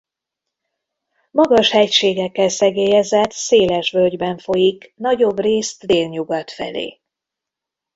[1.31, 7.01] Magas hegységekkel szegélyezett széles völgyben folyik nagyobb részt délnyugat felé.